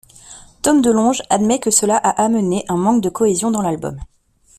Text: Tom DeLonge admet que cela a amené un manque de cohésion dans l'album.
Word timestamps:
Tom 0.63 0.81
DeLonge 0.81 1.21
admet 1.29 1.59
que 1.59 1.69
cela 1.69 1.95
a 1.95 2.23
amené 2.25 2.65
un 2.69 2.75
manque 2.75 3.03
de 3.03 3.09
cohésion 3.09 3.51
dans 3.51 3.61
l'album. 3.61 3.97